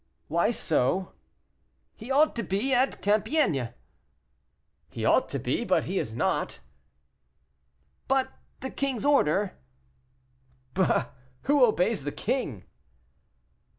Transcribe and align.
"Why 0.29 0.49
so?" 0.49 1.13
"He 1.95 2.09
ought 2.09 2.35
to 2.37 2.41
be 2.41 2.73
at 2.73 3.03
Compiègne." 3.03 3.75
"He 4.89 5.05
ought 5.05 5.29
to 5.29 5.37
be, 5.37 5.63
but 5.63 5.83
he 5.83 5.99
is 5.99 6.15
not." 6.15 6.59
"But 8.07 8.33
the 8.61 8.71
king's 8.71 9.05
order?" 9.05 9.59
"Bah! 10.73 11.09
who 11.43 11.63
obeys 11.63 12.03
the 12.03 12.11
king?" 12.11 12.65